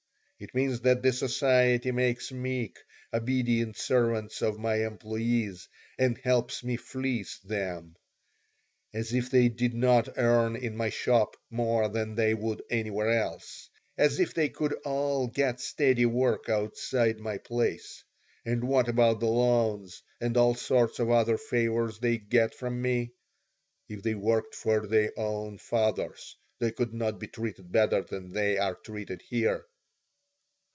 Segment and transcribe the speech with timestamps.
[0.41, 2.75] It means that the society makes meek,
[3.13, 5.67] obedient servants of my employees
[5.99, 7.95] and helps me fleece them.
[8.91, 13.69] As if they did not earn in my shop more than they would anywhere else!
[13.99, 18.03] As if they could all get steady work outside my place!
[18.43, 23.11] And what about the loans and all sorts of other favors they get from me?
[23.87, 28.57] If they worked for their own fathers they could not be treated better than they
[28.57, 29.65] are treated here."